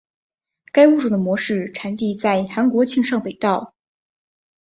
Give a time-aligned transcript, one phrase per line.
[0.71, 3.75] 该物种的模式产地在韩国庆尚北道。